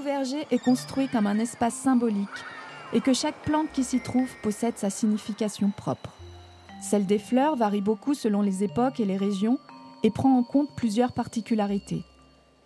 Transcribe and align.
verger 0.00 0.46
est 0.50 0.62
construit 0.62 1.08
comme 1.08 1.26
un 1.26 1.38
espace 1.38 1.74
symbolique 1.74 2.28
et 2.92 3.00
que 3.00 3.12
chaque 3.12 3.42
plante 3.42 3.70
qui 3.72 3.84
s'y 3.84 4.00
trouve 4.00 4.28
possède 4.42 4.76
sa 4.76 4.90
signification 4.90 5.70
propre. 5.70 6.10
Celle 6.80 7.06
des 7.06 7.18
fleurs 7.18 7.56
varie 7.56 7.82
beaucoup 7.82 8.14
selon 8.14 8.42
les 8.42 8.64
époques 8.64 9.00
et 9.00 9.04
les 9.04 9.16
régions 9.16 9.58
et 10.02 10.10
prend 10.10 10.36
en 10.36 10.42
compte 10.42 10.74
plusieurs 10.76 11.12
particularités. 11.12 12.02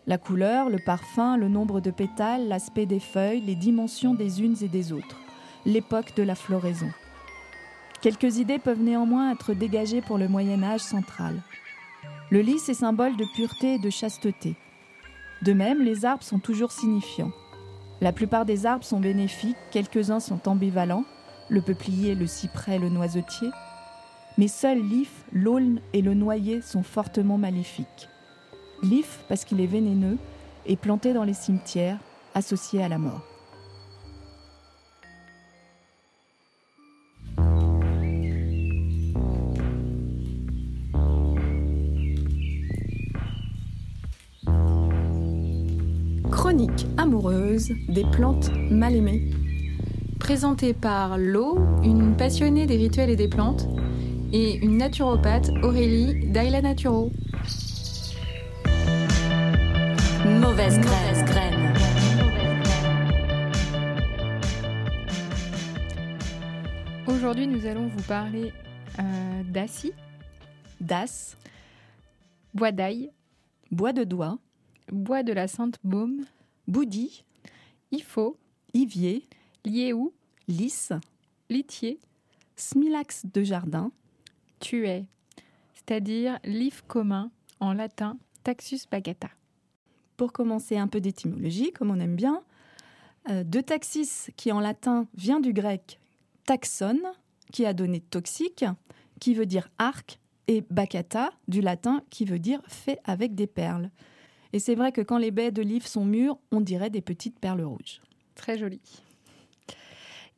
La 0.07 0.19
couleur, 0.19 0.69
le 0.69 0.79
parfum, 0.79 1.37
le 1.37 1.49
nombre 1.49 1.81
de 1.81 1.91
pétales, 1.91 2.47
l'aspect 2.47 2.87
des 2.87 3.01
feuilles, 3.01 3.41
les 3.41 3.55
dimensions 3.55 4.15
des 4.15 4.43
unes 4.43 4.57
et 4.61 4.69
des 4.69 4.93
autres, 4.93 5.19
l'époque 5.65 6.15
de 6.15 6.23
la 6.23 6.35
floraison. 6.35 6.91
Quelques 8.03 8.37
idées 8.37 8.59
peuvent 8.59 8.83
néanmoins 8.83 9.33
être 9.33 9.55
dégagées 9.55 10.03
pour 10.03 10.19
le 10.19 10.29
Moyen 10.29 10.63
Âge 10.63 10.83
central. 10.83 11.41
Le 12.31 12.41
lys 12.41 12.69
est 12.69 12.75
symbole 12.75 13.17
de 13.17 13.25
pureté 13.35 13.75
et 13.75 13.79
de 13.79 13.91
chasteté. 13.91 14.57
De 15.43 15.53
même, 15.53 15.83
les 15.83 16.05
arbres 16.05 16.23
sont 16.23 16.39
toujours 16.39 16.73
signifiants. 16.73 17.33
La 18.01 18.13
plupart 18.13 18.45
des 18.45 18.67
arbres 18.67 18.85
sont 18.85 19.01
bénéfiques, 19.01 19.57
quelques-uns 19.71 20.21
sont 20.21 20.49
ambivalents, 20.49 21.05
le 21.49 21.61
peuplier, 21.61 22.15
le 22.15 22.27
cyprès, 22.27 22.79
le 22.79 22.89
noisetier, 22.89 23.51
mais 24.37 24.49
seuls 24.49 24.83
l'if, 24.83 25.25
l'aulne 25.33 25.81
et 25.93 26.03
le 26.03 26.15
noyer 26.15 26.61
sont 26.61 26.83
fortement 26.83 27.39
maléfiques. 27.39 28.09
L'if 28.83 29.21
parce 29.29 29.45
qu'il 29.45 29.61
est 29.61 29.67
vénéneux 29.67 30.19
et 30.67 30.77
planté 30.77 31.13
dans 31.13 31.25
les 31.25 31.35
cimetières, 31.35 31.99
associé 32.35 32.83
à 32.83 32.89
la 32.89 32.99
mort. 32.99 33.34
Des 47.89 48.05
plantes 48.05 48.51
mal 48.71 48.95
aimées. 48.95 49.31
Présentée 50.19 50.75
par 50.75 51.19
Lo, 51.19 51.59
une 51.83 52.17
passionnée 52.17 52.67
des 52.67 52.77
rituels 52.77 53.11
et 53.11 53.17
des 53.17 53.29
plantes, 53.29 53.69
et 54.33 54.57
une 54.57 54.79
naturopathe, 54.79 55.51
Aurélie 55.63 56.27
Daila 56.31 56.63
Naturo. 56.63 57.13
Mauvaise 60.27 60.79
graine. 60.81 61.75
Aujourd'hui, 67.07 67.47
nous 67.47 67.67
allons 67.67 67.89
vous 67.89 68.03
parler 68.03 68.53
euh, 68.99 69.43
d'assis, 69.45 69.93
Das, 70.81 71.37
bois 72.55 72.73
d'ail, 72.73 73.11
bois 73.71 73.93
de 73.93 74.05
doigt, 74.05 74.39
bois 74.91 75.23
de 75.23 75.33
la 75.33 75.49
Sainte 75.49 75.79
Baume, 75.85 76.25
boudi, 76.67 77.25
ifo, 77.95 78.37
ivier, 78.73 79.27
liéou, 79.65 80.13
lys, 80.49 80.93
litier, 81.49 81.99
smilax 82.57 83.27
de 83.27 83.43
jardin, 83.43 83.93
tuet, 84.61 85.07
c'est-à-dire 85.75 86.39
l'if 86.45 86.83
commun, 86.87 87.31
en 87.61 87.73
latin 87.73 88.19
Taxus 88.43 88.81
bagata. 88.91 89.31
Pour 90.17 90.33
commencer, 90.33 90.77
un 90.77 90.87
peu 90.87 91.01
d'étymologie, 91.01 91.73
comme 91.73 91.91
on 91.91 91.99
aime 91.99 92.17
bien. 92.17 92.43
Euh, 93.31 93.43
de 93.43 93.61
taxis, 93.61 94.31
qui 94.37 94.53
en 94.53 94.61
latin 94.61 95.07
vient 95.17 95.41
du 95.41 95.53
grec 95.53 95.99
taxon, 96.45 97.01
qui 97.53 97.65
a 97.65 97.73
donné 97.73 98.01
toxique, 98.01 98.65
qui 99.19 99.35
veut 99.35 99.47
dire 99.47 99.71
arc, 99.79 100.21
et 100.47 100.63
bacata, 100.71 101.33
du 101.49 101.63
latin, 101.63 102.03
qui 102.11 102.27
veut 102.27 102.39
dire 102.39 102.61
fait 102.69 103.01
avec 103.05 103.35
des 103.35 103.47
perles. 103.47 103.91
Et 104.55 104.61
c'est 104.61 104.77
vrai 104.77 104.93
que 104.93 105.01
quand 105.01 105.19
les 105.19 105.33
baies 105.33 105.51
de 105.51 105.63
l'if 105.63 105.85
sont 105.85 106.05
mûres, 106.05 106.39
on 106.53 106.61
dirait 106.61 106.89
des 106.89 107.01
petites 107.01 107.41
perles 107.41 107.63
rouges. 107.63 108.01
Très 108.37 108.57
joli. 108.57 108.81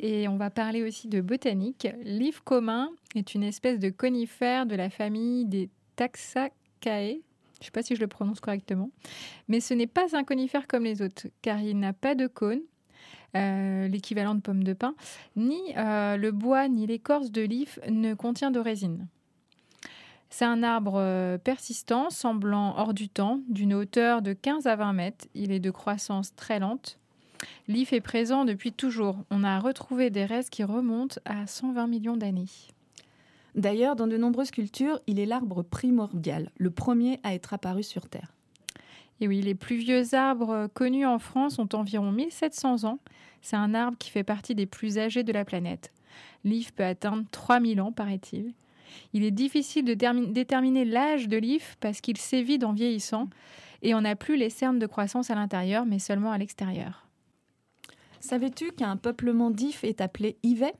Et 0.00 0.26
on 0.26 0.38
va 0.38 0.48
parler 0.48 0.82
aussi 0.82 1.06
de 1.08 1.20
botanique. 1.20 1.86
L'if 2.02 2.40
commun 2.40 2.90
est 3.14 3.34
une 3.34 3.42
espèce 3.42 3.78
de 3.78 3.90
conifère 3.90 4.64
de 4.64 4.74
la 4.74 4.88
famille 4.88 5.44
des 5.44 5.68
Taxacae. 5.96 6.50
Je 6.82 7.60
ne 7.60 7.64
sais 7.64 7.70
pas 7.70 7.82
si 7.82 7.94
je 7.94 8.00
le 8.00 8.06
prononce 8.06 8.40
correctement. 8.40 8.90
Mais 9.48 9.60
ce 9.60 9.74
n'est 9.74 9.86
pas 9.86 10.16
un 10.16 10.24
conifère 10.24 10.66
comme 10.66 10.84
les 10.84 11.02
autres, 11.02 11.26
car 11.42 11.60
il 11.60 11.78
n'a 11.78 11.92
pas 11.92 12.14
de 12.14 12.26
cône, 12.26 12.62
euh, 13.36 13.86
l'équivalent 13.86 14.34
de 14.34 14.40
pomme 14.40 14.64
de 14.64 14.72
pin, 14.72 14.94
ni 15.36 15.60
euh, 15.76 16.16
le 16.16 16.32
bois 16.32 16.68
ni 16.68 16.86
l'écorce 16.86 17.30
de 17.30 17.42
l'if 17.42 17.78
ne 17.90 18.14
contient 18.14 18.50
de 18.50 18.60
résine. 18.60 19.08
C'est 20.30 20.44
un 20.44 20.62
arbre 20.62 20.94
euh, 20.96 21.38
persistant, 21.38 22.10
semblant 22.10 22.76
hors 22.76 22.94
du 22.94 23.08
temps, 23.08 23.40
d'une 23.48 23.74
hauteur 23.74 24.22
de 24.22 24.32
15 24.32 24.66
à 24.66 24.76
20 24.76 24.92
mètres. 24.92 25.26
Il 25.34 25.52
est 25.52 25.60
de 25.60 25.70
croissance 25.70 26.34
très 26.34 26.58
lente. 26.58 26.98
L'if 27.68 27.92
est 27.92 28.00
présent 28.00 28.44
depuis 28.44 28.72
toujours. 28.72 29.18
On 29.30 29.44
a 29.44 29.58
retrouvé 29.58 30.10
des 30.10 30.24
restes 30.24 30.50
qui 30.50 30.64
remontent 30.64 31.20
à 31.24 31.46
120 31.46 31.86
millions 31.86 32.16
d'années. 32.16 32.48
D'ailleurs, 33.54 33.96
dans 33.96 34.06
de 34.06 34.16
nombreuses 34.16 34.50
cultures, 34.50 35.00
il 35.06 35.18
est 35.18 35.26
l'arbre 35.26 35.62
primordial, 35.62 36.50
le 36.58 36.70
premier 36.70 37.20
à 37.22 37.34
être 37.34 37.54
apparu 37.54 37.82
sur 37.82 38.08
Terre. 38.08 38.32
Et 39.20 39.28
oui, 39.28 39.40
les 39.40 39.54
plus 39.54 39.76
vieux 39.76 40.14
arbres 40.14 40.68
connus 40.74 41.06
en 41.06 41.18
France 41.18 41.58
ont 41.58 41.68
environ 41.72 42.12
1700 42.12 42.84
ans. 42.84 42.98
C'est 43.40 43.56
un 43.56 43.72
arbre 43.74 43.96
qui 43.96 44.10
fait 44.10 44.24
partie 44.24 44.54
des 44.54 44.66
plus 44.66 44.98
âgés 44.98 45.22
de 45.22 45.32
la 45.32 45.44
planète. 45.44 45.92
L'if 46.44 46.72
peut 46.72 46.84
atteindre 46.84 47.24
3000 47.30 47.80
ans, 47.80 47.92
paraît-il. 47.92 48.52
Il 49.12 49.24
est 49.24 49.30
difficile 49.30 49.84
de 49.84 49.94
déterminer 49.94 50.84
l'âge 50.84 51.28
de 51.28 51.36
l'if 51.36 51.76
parce 51.80 52.00
qu'il 52.00 52.16
s'évide 52.16 52.64
en 52.64 52.72
vieillissant 52.72 53.28
et 53.82 53.94
on 53.94 54.00
n'a 54.00 54.16
plus 54.16 54.36
les 54.36 54.50
cernes 54.50 54.78
de 54.78 54.86
croissance 54.86 55.30
à 55.30 55.34
l'intérieur, 55.34 55.86
mais 55.86 55.98
seulement 55.98 56.32
à 56.32 56.38
l'extérieur. 56.38 57.06
Savais-tu 58.20 58.72
qu'un 58.72 58.96
peuplement 58.96 59.50
d'if 59.50 59.84
est 59.84 60.00
appelé 60.00 60.36
ivet? 60.42 60.74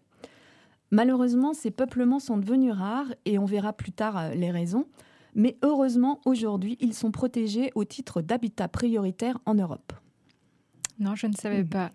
Malheureusement, 0.90 1.52
ces 1.52 1.70
peuplements 1.70 2.18
sont 2.18 2.36
devenus 2.36 2.72
rares 2.72 3.12
et 3.24 3.38
on 3.38 3.44
verra 3.44 3.72
plus 3.72 3.92
tard 3.92 4.16
euh, 4.16 4.30
les 4.34 4.50
raisons. 4.50 4.86
Mais 5.34 5.56
heureusement, 5.62 6.20
aujourd'hui, 6.24 6.78
ils 6.80 6.94
sont 6.94 7.10
protégés 7.10 7.70
au 7.74 7.84
titre 7.84 8.22
d'habitat 8.22 8.68
prioritaire 8.68 9.38
en 9.44 9.54
Europe. 9.54 9.92
Non, 10.98 11.14
je 11.14 11.26
ne 11.26 11.34
savais 11.34 11.64
pas. 11.64 11.90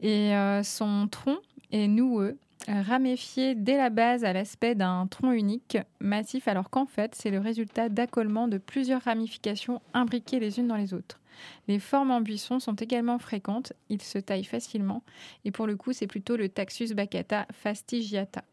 Et 0.00 0.34
euh, 0.34 0.62
son 0.62 1.06
tronc 1.08 1.38
est 1.70 1.86
noueux, 1.86 2.36
raméfié 2.68 3.54
dès 3.54 3.76
la 3.76 3.90
base 3.90 4.24
à 4.24 4.32
l'aspect 4.32 4.74
d'un 4.74 5.06
tronc 5.06 5.32
unique, 5.32 5.78
massif, 6.00 6.48
alors 6.48 6.70
qu'en 6.70 6.86
fait, 6.86 7.14
c'est 7.14 7.30
le 7.30 7.38
résultat 7.38 7.88
d'accolement 7.88 8.48
de 8.48 8.58
plusieurs 8.58 9.02
ramifications 9.02 9.82
imbriquées 9.92 10.40
les 10.40 10.58
unes 10.58 10.68
dans 10.68 10.76
les 10.76 10.94
autres. 10.94 11.20
Les 11.68 11.78
formes 11.78 12.10
en 12.10 12.20
buisson 12.20 12.60
sont 12.60 12.74
également 12.74 13.18
fréquentes, 13.18 13.72
ils 13.88 14.02
se 14.02 14.18
taillent 14.18 14.44
facilement, 14.44 15.02
et 15.44 15.50
pour 15.50 15.66
le 15.66 15.76
coup, 15.76 15.92
c'est 15.92 16.06
plutôt 16.06 16.36
le 16.36 16.48
Taxus 16.48 16.94
baccata 16.94 17.46
fastigiata. 17.52 18.44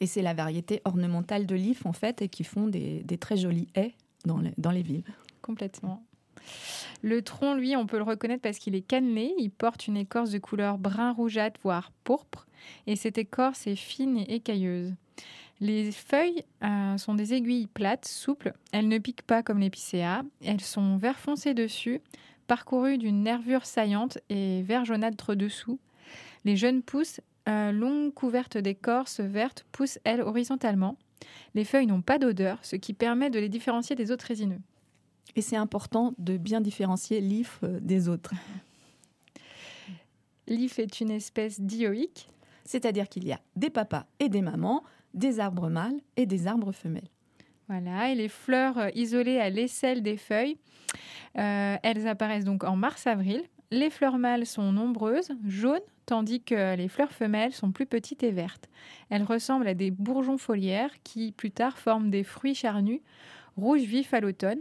Et 0.00 0.06
c'est 0.06 0.22
la 0.22 0.34
variété 0.34 0.80
ornementale 0.84 1.46
de 1.46 1.54
l'if, 1.54 1.84
en 1.86 1.92
fait, 1.92 2.22
et 2.22 2.28
qui 2.28 2.44
font 2.44 2.66
des, 2.66 3.02
des 3.02 3.18
très 3.18 3.36
jolis 3.36 3.68
haies 3.74 3.94
dans 4.24 4.38
les, 4.38 4.52
dans 4.58 4.70
les 4.70 4.82
villes. 4.82 5.04
Complètement. 5.42 6.02
Le 7.02 7.22
tronc, 7.22 7.54
lui, 7.54 7.76
on 7.76 7.86
peut 7.86 7.96
le 7.96 8.02
reconnaître 8.02 8.42
parce 8.42 8.58
qu'il 8.58 8.74
est 8.74 8.86
cannelé. 8.86 9.34
Il 9.38 9.50
porte 9.50 9.86
une 9.86 9.96
écorce 9.96 10.30
de 10.30 10.38
couleur 10.38 10.78
brun 10.78 11.12
rougeâtre, 11.12 11.60
voire 11.62 11.92
pourpre. 12.04 12.46
Et 12.86 12.96
cette 12.96 13.18
écorce 13.18 13.66
est 13.66 13.76
fine 13.76 14.18
et 14.18 14.34
écailleuse. 14.34 14.92
Les 15.60 15.92
feuilles 15.92 16.44
euh, 16.64 16.96
sont 16.96 17.14
des 17.14 17.34
aiguilles 17.34 17.66
plates, 17.66 18.06
souples. 18.06 18.54
Elles 18.72 18.88
ne 18.88 18.98
piquent 18.98 19.22
pas 19.22 19.42
comme 19.42 19.58
l'épicéa. 19.58 20.22
Elles 20.44 20.60
sont 20.60 20.96
vert 20.96 21.18
foncé 21.18 21.52
dessus, 21.52 22.00
parcourues 22.46 22.96
d'une 22.96 23.22
nervure 23.22 23.66
saillante 23.66 24.18
et 24.30 24.62
vert 24.62 24.86
jaunâtre 24.86 25.34
dessous. 25.34 25.78
Les 26.46 26.56
jeunes 26.56 26.82
pousses, 26.82 27.20
euh, 27.48 27.72
longues 27.72 28.14
couvertes 28.14 28.56
d'écorce 28.56 29.20
verte, 29.20 29.66
poussent, 29.70 29.98
elles, 30.04 30.22
horizontalement. 30.22 30.96
Les 31.54 31.64
feuilles 31.64 31.86
n'ont 31.86 32.00
pas 32.00 32.18
d'odeur, 32.18 32.58
ce 32.62 32.76
qui 32.76 32.94
permet 32.94 33.28
de 33.28 33.38
les 33.38 33.50
différencier 33.50 33.96
des 33.96 34.10
autres 34.10 34.26
résineux. 34.26 34.60
Et 35.36 35.42
c'est 35.42 35.56
important 35.56 36.14
de 36.18 36.36
bien 36.36 36.60
différencier 36.60 37.20
l'if 37.20 37.60
euh, 37.62 37.78
des 37.80 38.08
autres. 38.08 38.34
L'if 40.46 40.80
est 40.80 41.00
une 41.00 41.12
espèce 41.12 41.60
dioïque, 41.60 42.28
C'est-à-dire 42.64 43.08
qu'il 43.08 43.24
y 43.24 43.32
a 43.32 43.38
des 43.54 43.70
papas 43.70 44.06
et 44.18 44.28
des 44.28 44.42
mamans, 44.42 44.82
des 45.14 45.38
arbres 45.38 45.68
mâles 45.68 46.00
et 46.16 46.26
des 46.26 46.48
arbres 46.48 46.72
femelles. 46.72 47.08
Voilà, 47.68 48.10
et 48.10 48.16
les 48.16 48.28
fleurs 48.28 48.78
euh, 48.78 48.88
isolées 48.96 49.38
à 49.38 49.48
l'aisselle 49.48 50.02
des 50.02 50.16
feuilles, 50.16 50.56
euh, 51.38 51.76
elles 51.82 52.08
apparaissent 52.08 52.44
donc 52.44 52.64
en 52.64 52.74
mars-avril. 52.74 53.42
Les 53.70 53.90
fleurs 53.90 54.18
mâles 54.18 54.46
sont 54.46 54.72
nombreuses, 54.72 55.30
jaunes, 55.46 55.78
tandis 56.04 56.42
que 56.42 56.74
les 56.74 56.88
fleurs 56.88 57.12
femelles 57.12 57.52
sont 57.52 57.70
plus 57.70 57.86
petites 57.86 58.24
et 58.24 58.32
vertes. 58.32 58.68
Elles 59.10 59.22
ressemblent 59.22 59.68
à 59.68 59.74
des 59.74 59.92
bourgeons 59.92 60.38
foliaires 60.38 60.90
qui 61.04 61.30
plus 61.30 61.52
tard 61.52 61.78
forment 61.78 62.10
des 62.10 62.24
fruits 62.24 62.56
charnus, 62.56 63.00
rouges 63.56 63.82
vifs 63.82 64.12
à 64.12 64.18
l'automne, 64.18 64.58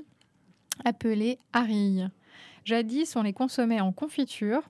appelés 0.86 1.40
arilles. 1.54 2.10
Jadis, 2.66 3.16
on 3.16 3.24
les 3.24 3.34
consommait 3.34 3.82
en 3.82 3.92
confiture, 3.92 4.62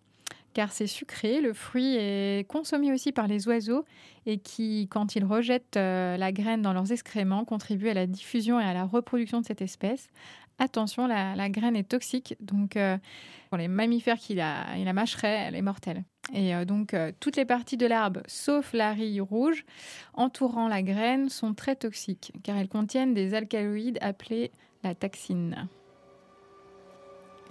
car 0.53 0.71
c'est 0.71 0.87
sucré. 0.87 1.41
Le 1.41 1.53
fruit 1.53 1.95
est 1.95 2.47
consommé 2.47 2.91
aussi 2.91 3.11
par 3.11 3.27
les 3.27 3.47
oiseaux 3.47 3.85
et 4.25 4.37
qui, 4.37 4.87
quand 4.89 5.15
ils 5.15 5.25
rejettent 5.25 5.77
euh, 5.77 6.17
la 6.17 6.31
graine 6.31 6.61
dans 6.61 6.73
leurs 6.73 6.91
excréments, 6.91 7.45
contribuent 7.45 7.89
à 7.89 7.93
la 7.93 8.07
diffusion 8.07 8.59
et 8.59 8.63
à 8.63 8.73
la 8.73 8.85
reproduction 8.85 9.41
de 9.41 9.45
cette 9.45 9.61
espèce. 9.61 10.07
Attention, 10.57 11.07
la, 11.07 11.49
graine 11.49 11.77
est 11.77 11.87
toxique, 11.87 12.35
donc 12.41 12.75
euh, 12.75 12.97
pour 13.49 13.57
les 13.57 13.69
mammifères 13.69 14.17
qui 14.17 14.35
la, 14.35 14.65
la 14.77 14.91
mâcheraient, 14.91 15.45
elle 15.47 15.55
est 15.55 15.61
mortelle. 15.61 16.03
Et 16.33 16.53
euh, 16.53 16.65
donc, 16.65 16.93
toutes 17.21 17.37
les 17.37 17.45
parties 17.45 17.77
de 17.77 17.85
l'arbre, 17.85 18.21
sauf 18.27 18.73
la 18.73 18.91
rille 18.91 19.21
rouge, 19.21 19.63
entourant 20.13 20.67
la 20.67 20.83
graine, 20.83 21.29
sont 21.29 21.53
très 21.53 21.77
toxiques, 21.77 22.33
car 22.43 22.57
elles 22.57 22.67
contiennent 22.67 23.13
des 23.13 23.33
alcaloïdes 23.35 23.99
appelés 24.01 24.51
la 24.83 24.95
taxine. 24.95 25.69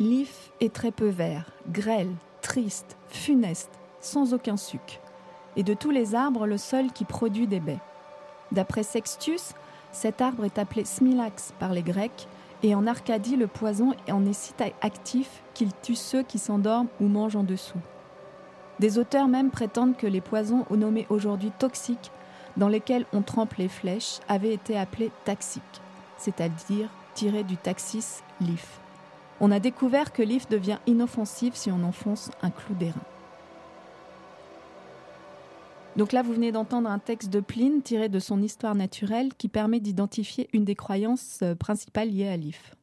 L'if 0.00 0.52
est 0.60 0.72
très 0.72 0.92
peu 0.92 1.08
vert, 1.08 1.50
grêle, 1.72 2.14
triste, 2.40 2.96
funeste, 3.08 3.72
sans 4.00 4.32
aucun 4.32 4.56
suc. 4.56 5.00
Et 5.56 5.64
de 5.64 5.74
tous 5.74 5.90
les 5.90 6.14
arbres, 6.14 6.46
le 6.46 6.56
seul 6.56 6.92
qui 6.92 7.04
produit 7.04 7.48
des 7.48 7.58
baies. 7.58 7.80
D'après 8.52 8.84
Sextus, 8.84 9.54
cet 9.90 10.20
arbre 10.20 10.44
est 10.44 10.56
appelé 10.56 10.84
smilax 10.84 11.52
par 11.58 11.72
les 11.72 11.82
Grecs, 11.82 12.28
et 12.62 12.76
en 12.76 12.86
Arcadie, 12.86 13.34
le 13.34 13.48
poison 13.48 13.92
en 14.08 14.24
est 14.24 14.32
si 14.34 14.52
actif 14.82 15.42
qu'il 15.52 15.72
tue 15.82 15.96
ceux 15.96 16.22
qui 16.22 16.38
s'endorment 16.38 16.88
ou 17.00 17.08
mangent 17.08 17.34
en 17.34 17.42
dessous. 17.42 17.80
Des 18.78 18.98
auteurs 18.98 19.26
même 19.26 19.50
prétendent 19.50 19.96
que 19.96 20.06
les 20.06 20.20
poisons 20.20 20.64
nommés 20.70 21.06
aujourd'hui 21.10 21.50
toxiques, 21.58 22.12
dans 22.56 22.68
lesquels 22.68 23.06
on 23.12 23.22
trempe 23.22 23.54
les 23.54 23.68
flèches, 23.68 24.20
avaient 24.28 24.54
été 24.54 24.78
appelés 24.78 25.10
taxiques, 25.24 25.62
c'est-à-dire 26.18 26.88
tirés 27.14 27.42
du 27.42 27.56
taxis 27.56 28.22
l'if. 28.40 28.78
On 29.40 29.50
a 29.50 29.60
découvert 29.60 30.12
que 30.12 30.22
l'if 30.22 30.48
devient 30.48 30.78
inoffensif 30.86 31.54
si 31.54 31.70
on 31.70 31.84
enfonce 31.84 32.30
un 32.42 32.50
clou 32.50 32.74
d'airain. 32.74 33.00
Donc 35.96 36.12
là, 36.12 36.22
vous 36.22 36.32
venez 36.32 36.52
d'entendre 36.52 36.88
un 36.88 36.98
texte 36.98 37.30
de 37.30 37.40
Pline 37.40 37.82
tiré 37.82 38.08
de 38.08 38.18
son 38.18 38.42
histoire 38.42 38.74
naturelle 38.74 39.34
qui 39.36 39.48
permet 39.48 39.80
d'identifier 39.80 40.48
une 40.52 40.64
des 40.64 40.76
croyances 40.76 41.40
euh, 41.42 41.54
principales 41.54 42.10
liées 42.10 42.28
à 42.28 42.36
l'if. 42.36 42.74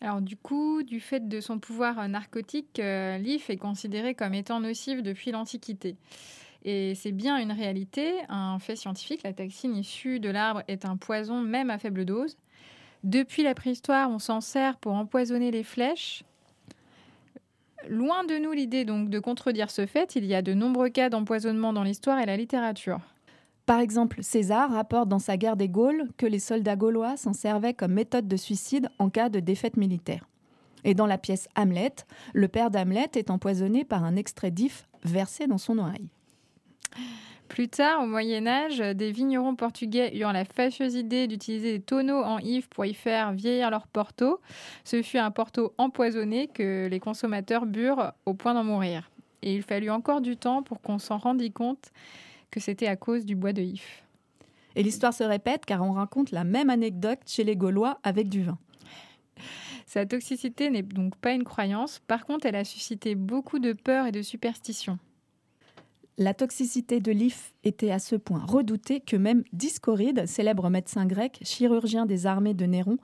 Alors 0.00 0.20
du 0.20 0.36
coup, 0.36 0.82
du 0.82 1.00
fait 1.00 1.28
de 1.28 1.40
son 1.40 1.58
pouvoir 1.58 2.08
narcotique, 2.08 2.78
euh, 2.78 3.18
l'if 3.18 3.50
est 3.50 3.58
considéré 3.58 4.14
comme 4.14 4.32
étant 4.32 4.60
nocif 4.60 5.02
depuis 5.02 5.30
l'Antiquité. 5.30 5.96
Et 6.64 6.94
c'est 6.94 7.12
bien 7.12 7.36
une 7.38 7.52
réalité, 7.52 8.14
un 8.28 8.58
fait 8.58 8.76
scientifique. 8.76 9.22
La 9.24 9.32
toxine 9.32 9.76
issue 9.76 10.20
de 10.20 10.30
l'arbre 10.30 10.62
est 10.68 10.84
un 10.84 10.96
poison 10.96 11.40
même 11.40 11.70
à 11.70 11.78
faible 11.78 12.04
dose. 12.04 12.36
Depuis 13.04 13.42
la 13.42 13.54
préhistoire, 13.54 14.10
on 14.10 14.18
s'en 14.18 14.40
sert 14.40 14.76
pour 14.76 14.92
empoisonner 14.92 15.50
les 15.50 15.64
flèches. 15.64 16.22
Loin 17.88 18.24
de 18.24 18.36
nous 18.36 18.52
l'idée 18.52 18.84
donc 18.84 19.08
de 19.08 19.18
contredire 19.18 19.70
ce 19.70 19.86
fait, 19.86 20.16
il 20.16 20.26
y 20.26 20.34
a 20.34 20.42
de 20.42 20.52
nombreux 20.52 20.90
cas 20.90 21.08
d'empoisonnement 21.08 21.72
dans 21.72 21.82
l'histoire 21.82 22.18
et 22.18 22.26
la 22.26 22.36
littérature. 22.36 23.00
Par 23.64 23.80
exemple, 23.80 24.22
César 24.22 24.70
rapporte 24.72 25.08
dans 25.08 25.18
sa 25.18 25.36
guerre 25.36 25.56
des 25.56 25.68
Gaules 25.68 26.08
que 26.18 26.26
les 26.26 26.40
soldats 26.40 26.76
gaulois 26.76 27.16
s'en 27.16 27.32
servaient 27.32 27.72
comme 27.72 27.92
méthode 27.92 28.28
de 28.28 28.36
suicide 28.36 28.88
en 28.98 29.08
cas 29.08 29.28
de 29.28 29.40
défaite 29.40 29.76
militaire. 29.76 30.28
Et 30.84 30.94
dans 30.94 31.06
la 31.06 31.18
pièce 31.18 31.48
Hamlet, 31.56 31.94
le 32.34 32.48
père 32.48 32.70
d'Hamlet 32.70 33.10
est 33.14 33.30
empoisonné 33.30 33.84
par 33.84 34.04
un 34.04 34.16
extrait 34.16 34.50
d'if 34.50 34.88
versé 35.04 35.46
dans 35.46 35.58
son 35.58 35.78
oreille. 35.78 36.10
Plus 37.50 37.68
tard, 37.68 38.04
au 38.04 38.06
Moyen 38.06 38.46
Âge, 38.46 38.78
des 38.78 39.10
vignerons 39.10 39.56
portugais 39.56 40.16
eurent 40.16 40.32
la 40.32 40.44
fâcheuse 40.44 40.94
idée 40.94 41.26
d'utiliser 41.26 41.78
des 41.78 41.82
tonneaux 41.82 42.22
en 42.22 42.38
if 42.38 42.68
pour 42.68 42.86
y 42.86 42.94
faire 42.94 43.32
vieillir 43.32 43.70
leur 43.70 43.88
porto. 43.88 44.40
Ce 44.84 45.02
fut 45.02 45.18
un 45.18 45.32
porto 45.32 45.74
empoisonné 45.76 46.46
que 46.46 46.86
les 46.86 47.00
consommateurs 47.00 47.66
burent 47.66 48.12
au 48.24 48.34
point 48.34 48.54
d'en 48.54 48.62
mourir. 48.62 49.10
Et 49.42 49.52
il 49.52 49.64
fallut 49.64 49.90
encore 49.90 50.20
du 50.20 50.36
temps 50.36 50.62
pour 50.62 50.80
qu'on 50.80 51.00
s'en 51.00 51.18
rendît 51.18 51.50
compte 51.50 51.90
que 52.52 52.60
c'était 52.60 52.86
à 52.86 52.94
cause 52.94 53.26
du 53.26 53.34
bois 53.34 53.52
de 53.52 53.62
if. 53.62 54.04
Et 54.76 54.84
l'histoire 54.84 55.12
se 55.12 55.24
répète 55.24 55.66
car 55.66 55.82
on 55.82 55.90
raconte 55.90 56.30
la 56.30 56.44
même 56.44 56.70
anecdote 56.70 57.18
chez 57.26 57.42
les 57.42 57.56
Gaulois 57.56 57.98
avec 58.04 58.28
du 58.28 58.44
vin. 58.44 58.58
Sa 59.86 60.06
toxicité 60.06 60.70
n'est 60.70 60.82
donc 60.82 61.16
pas 61.16 61.32
une 61.32 61.42
croyance, 61.42 61.98
par 61.98 62.26
contre 62.26 62.46
elle 62.46 62.54
a 62.54 62.64
suscité 62.64 63.16
beaucoup 63.16 63.58
de 63.58 63.72
peur 63.72 64.06
et 64.06 64.12
de 64.12 64.22
superstition. 64.22 65.00
La 66.18 66.34
toxicité 66.34 67.00
de 67.00 67.12
l'if 67.12 67.54
était 67.64 67.90
à 67.90 67.98
ce 67.98 68.16
point 68.16 68.44
redoutée 68.44 69.00
que 69.00 69.16
même 69.16 69.42
Discoride, 69.52 70.26
célèbre 70.26 70.68
médecin 70.68 71.06
grec, 71.06 71.40
chirurgien 71.42 72.04
des 72.04 72.26
armées 72.26 72.54
de 72.54 72.66
Néron, 72.66 72.98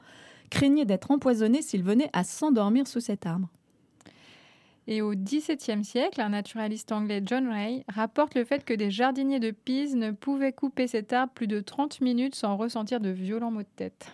craignait 0.50 0.84
d'être 0.84 1.10
empoisonné 1.10 1.62
s'il 1.62 1.82
venait 1.82 2.10
à 2.12 2.24
s'endormir 2.24 2.86
sous 2.86 3.00
cet 3.00 3.26
arbre. 3.26 3.48
Et 4.88 5.02
au 5.02 5.14
XVIIe 5.14 5.84
siècle, 5.84 6.20
un 6.20 6.28
naturaliste 6.28 6.92
anglais, 6.92 7.20
John 7.24 7.48
Ray, 7.48 7.82
rapporte 7.88 8.36
le 8.36 8.44
fait 8.44 8.64
que 8.64 8.74
des 8.74 8.90
jardiniers 8.90 9.40
de 9.40 9.50
Pise 9.50 9.96
ne 9.96 10.12
pouvaient 10.12 10.52
couper 10.52 10.86
cet 10.86 11.12
arbre 11.12 11.32
plus 11.32 11.48
de 11.48 11.60
30 11.60 12.00
minutes 12.00 12.36
sans 12.36 12.56
ressentir 12.56 13.00
de 13.00 13.10
violents 13.10 13.50
maux 13.50 13.62
de 13.62 13.68
tête. 13.74 14.12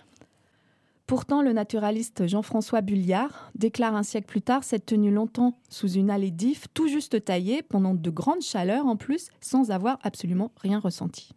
Pourtant, 1.12 1.42
le 1.42 1.52
naturaliste 1.52 2.26
Jean-François 2.26 2.80
Bulliard 2.80 3.50
déclare 3.54 3.94
un 3.94 4.02
siècle 4.02 4.28
plus 4.28 4.40
tard 4.40 4.64
s'être 4.64 4.86
tenu 4.86 5.10
longtemps 5.10 5.58
sous 5.68 5.92
une 5.92 6.08
allée 6.08 6.30
d'if, 6.30 6.68
tout 6.72 6.88
juste 6.88 7.22
taillée, 7.22 7.60
pendant 7.60 7.92
de 7.92 8.08
grandes 8.08 8.40
chaleurs 8.40 8.86
en 8.86 8.96
plus, 8.96 9.28
sans 9.42 9.70
avoir 9.70 9.98
absolument 10.04 10.52
rien 10.56 10.78
ressenti. 10.78 11.32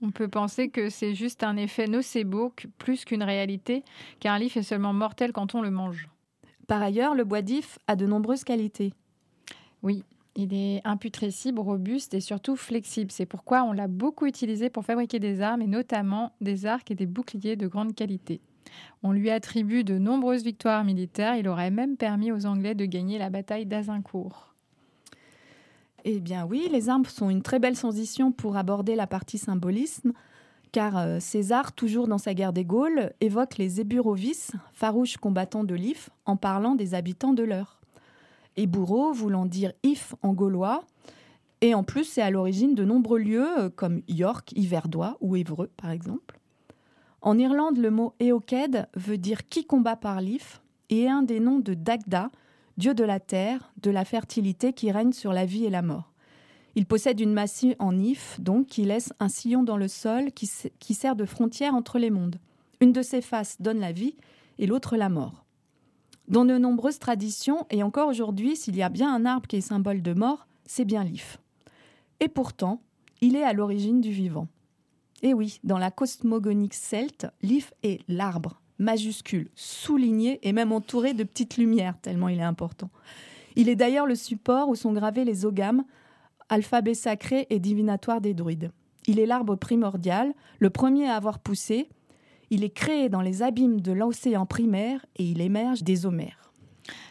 On 0.00 0.12
peut 0.12 0.28
penser 0.28 0.70
que 0.70 0.88
c'est 0.88 1.14
juste 1.14 1.42
un 1.42 1.58
effet 1.58 1.88
nocebo 1.88 2.54
plus 2.78 3.04
qu'une 3.04 3.22
réalité, 3.22 3.84
car 4.18 4.38
l'if 4.38 4.56
est 4.56 4.62
seulement 4.62 4.94
mortel 4.94 5.34
quand 5.34 5.54
on 5.54 5.60
le 5.60 5.70
mange. 5.70 6.08
Par 6.66 6.80
ailleurs, 6.80 7.14
le 7.14 7.24
bois 7.24 7.42
d'if 7.42 7.78
a 7.88 7.96
de 7.96 8.06
nombreuses 8.06 8.44
qualités. 8.44 8.94
Oui, 9.82 10.04
il 10.36 10.54
est 10.54 10.80
imputrescible, 10.84 11.60
robuste 11.60 12.14
et 12.14 12.20
surtout 12.22 12.56
flexible. 12.56 13.12
C'est 13.12 13.26
pourquoi 13.26 13.62
on 13.64 13.74
l'a 13.74 13.88
beaucoup 13.88 14.24
utilisé 14.24 14.70
pour 14.70 14.86
fabriquer 14.86 15.18
des 15.18 15.42
armes 15.42 15.60
et 15.60 15.66
notamment 15.66 16.32
des 16.40 16.64
arcs 16.64 16.90
et 16.90 16.94
des 16.94 17.04
boucliers 17.04 17.56
de 17.56 17.66
grande 17.66 17.94
qualité. 17.94 18.40
On 19.02 19.12
lui 19.12 19.30
attribue 19.30 19.84
de 19.84 19.98
nombreuses 19.98 20.44
victoires 20.44 20.84
militaires. 20.84 21.36
Il 21.36 21.48
aurait 21.48 21.70
même 21.70 21.96
permis 21.96 22.32
aux 22.32 22.46
Anglais 22.46 22.74
de 22.74 22.84
gagner 22.84 23.18
la 23.18 23.30
bataille 23.30 23.66
d'Azincourt. 23.66 24.54
Eh 26.04 26.20
bien 26.20 26.46
oui, 26.46 26.68
les 26.70 26.88
armes 26.88 27.04
sont 27.04 27.30
une 27.30 27.42
très 27.42 27.58
belle 27.58 27.76
transition 27.76 28.30
pour 28.30 28.56
aborder 28.56 28.94
la 28.94 29.08
partie 29.08 29.38
symbolisme, 29.38 30.12
car 30.70 30.96
euh, 30.96 31.18
César, 31.18 31.72
toujours 31.72 32.06
dans 32.06 32.18
sa 32.18 32.32
guerre 32.32 32.52
des 32.52 32.64
Gaules, 32.64 33.12
évoque 33.20 33.58
les 33.58 33.80
Éburovis, 33.80 34.52
farouches 34.72 35.16
combattants 35.16 35.64
de 35.64 35.74
l'If, 35.74 36.10
en 36.24 36.36
parlant 36.36 36.76
des 36.76 36.94
habitants 36.94 37.32
de 37.32 37.42
l'heure. 37.42 37.80
Éburo 38.56 39.12
voulant 39.12 39.46
dire 39.46 39.72
If 39.82 40.14
en 40.22 40.32
gaulois, 40.32 40.84
et 41.60 41.74
en 41.74 41.82
plus 41.82 42.04
c'est 42.04 42.22
à 42.22 42.30
l'origine 42.30 42.74
de 42.74 42.84
nombreux 42.84 43.18
lieux 43.18 43.58
euh, 43.58 43.68
comme 43.68 44.02
York, 44.06 44.52
Iverdois 44.54 45.16
ou 45.20 45.34
Évreux 45.34 45.70
par 45.76 45.90
exemple. 45.90 46.38
En 47.26 47.38
Irlande, 47.38 47.78
le 47.78 47.90
mot 47.90 48.14
Eoked 48.20 48.86
veut 48.94 49.18
dire 49.18 49.48
qui 49.48 49.64
combat 49.64 49.96
par 49.96 50.20
l'if 50.20 50.62
et 50.90 51.02
est 51.02 51.08
un 51.08 51.22
des 51.22 51.40
noms 51.40 51.58
de 51.58 51.74
Dagda, 51.74 52.30
dieu 52.76 52.94
de 52.94 53.02
la 53.02 53.18
terre, 53.18 53.72
de 53.82 53.90
la 53.90 54.04
fertilité 54.04 54.72
qui 54.72 54.92
règne 54.92 55.10
sur 55.10 55.32
la 55.32 55.44
vie 55.44 55.64
et 55.64 55.70
la 55.70 55.82
mort. 55.82 56.12
Il 56.76 56.86
possède 56.86 57.18
une 57.18 57.32
massue 57.32 57.74
en 57.80 57.98
if, 57.98 58.40
donc 58.40 58.68
qui 58.68 58.84
laisse 58.84 59.12
un 59.18 59.28
sillon 59.28 59.64
dans 59.64 59.76
le 59.76 59.88
sol 59.88 60.30
qui, 60.30 60.48
qui 60.78 60.94
sert 60.94 61.16
de 61.16 61.24
frontière 61.24 61.74
entre 61.74 61.98
les 61.98 62.10
mondes. 62.10 62.36
Une 62.80 62.92
de 62.92 63.02
ses 63.02 63.22
faces 63.22 63.60
donne 63.60 63.80
la 63.80 63.90
vie 63.90 64.14
et 64.60 64.68
l'autre 64.68 64.96
la 64.96 65.08
mort. 65.08 65.44
Dans 66.28 66.44
de 66.44 66.56
nombreuses 66.56 67.00
traditions, 67.00 67.66
et 67.70 67.82
encore 67.82 68.06
aujourd'hui, 68.06 68.54
s'il 68.54 68.76
y 68.76 68.84
a 68.84 68.88
bien 68.88 69.12
un 69.12 69.26
arbre 69.26 69.48
qui 69.48 69.56
est 69.56 69.62
symbole 69.62 70.00
de 70.00 70.14
mort, 70.14 70.46
c'est 70.64 70.84
bien 70.84 71.02
l'if. 71.02 71.40
Et 72.20 72.28
pourtant, 72.28 72.80
il 73.20 73.34
est 73.34 73.42
à 73.42 73.52
l'origine 73.52 74.00
du 74.00 74.12
vivant. 74.12 74.46
Et 75.22 75.28
eh 75.28 75.34
oui, 75.34 75.60
dans 75.64 75.78
la 75.78 75.90
cosmogonie 75.90 76.68
celte, 76.72 77.26
l'if 77.42 77.72
est 77.82 78.00
l'arbre, 78.06 78.60
majuscule, 78.78 79.48
souligné 79.54 80.38
et 80.46 80.52
même 80.52 80.72
entouré 80.72 81.14
de 81.14 81.24
petites 81.24 81.56
lumières, 81.56 81.98
tellement 82.02 82.28
il 82.28 82.38
est 82.38 82.42
important. 82.42 82.90
Il 83.56 83.70
est 83.70 83.76
d'ailleurs 83.76 84.06
le 84.06 84.14
support 84.14 84.68
où 84.68 84.74
sont 84.74 84.92
gravés 84.92 85.24
les 85.24 85.46
ogames, 85.46 85.84
alphabet 86.50 86.94
sacré 86.94 87.46
et 87.48 87.58
divinatoire 87.58 88.20
des 88.20 88.34
druides. 88.34 88.70
Il 89.06 89.18
est 89.18 89.26
l'arbre 89.26 89.56
primordial, 89.56 90.34
le 90.58 90.70
premier 90.70 91.08
à 91.08 91.16
avoir 91.16 91.38
poussé. 91.38 91.88
Il 92.50 92.62
est 92.62 92.70
créé 92.70 93.08
dans 93.08 93.22
les 93.22 93.42
abîmes 93.42 93.80
de 93.80 93.92
l'océan 93.92 94.44
primaire 94.44 95.04
et 95.16 95.24
il 95.24 95.40
émerge 95.40 95.82
des 95.82 96.04
omères. 96.06 96.45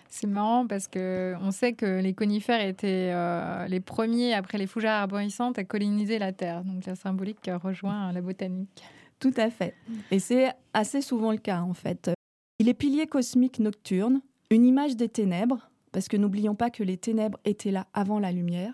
C'est 0.10 0.28
marrant 0.28 0.66
parce 0.68 0.88
que 0.88 1.36
on 1.42 1.52
sait 1.52 1.74
que 1.74 2.00
les 2.00 2.14
conifères 2.14 2.66
étaient 2.66 3.12
euh, 3.14 3.68
les 3.68 3.80
premiers 3.80 4.34
après 4.34 4.58
les 4.58 4.68
fougères 4.68 4.94
arborescentes 4.94 5.60
à 5.60 5.64
coloniser 5.64 6.20
la 6.20 6.32
Terre. 6.32 6.64
Donc 6.64 6.86
la 6.86 6.96
symbolique 6.96 7.50
rejoint 7.62 8.12
la 8.12 8.22
botanique. 8.22 8.84
Tout 9.20 9.34
à 9.38 9.50
fait. 9.50 9.74
Et 10.12 10.20
c'est 10.20 10.52
assez 10.74 11.02
souvent 11.02 11.32
le 11.32 11.38
cas 11.38 11.62
en 11.62 11.74
fait. 11.74 12.12
Il 12.60 12.70
est 12.70 12.74
pilier 12.74 13.08
cosmique 13.08 13.60
nocturne, 13.60 14.22
une 14.50 14.66
image 14.66 14.96
des 14.96 15.10
ténèbres, 15.10 15.70
parce 15.92 16.08
que 16.08 16.16
n'oublions 16.18 16.56
pas 16.56 16.70
que 16.70 16.84
les 16.84 16.98
ténèbres 16.98 17.40
étaient 17.44 17.72
là 17.72 17.88
avant 17.94 18.20
la 18.20 18.32
lumière. 18.32 18.74